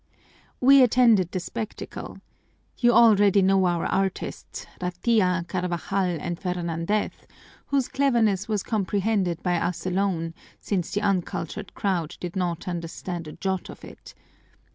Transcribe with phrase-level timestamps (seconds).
[0.59, 2.17] "We attended the spectacle.
[2.79, 7.11] You already know our artists, Ratia, Carvajal, and Fernandez,
[7.67, 13.33] whose cleverness was comprehended by us alone, since the uncultured crowd did not understand a
[13.33, 14.15] jot of it.